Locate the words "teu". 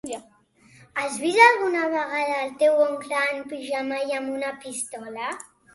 2.65-2.83